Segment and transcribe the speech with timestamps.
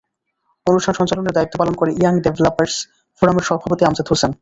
[0.67, 2.75] অনুষ্ঠান সঞ্চালনের দায়িত্ব পালন করেন ইয়াং ডেভেলপারস
[3.17, 4.31] ফোরামের সভাপতি আমজাদ হোসেন।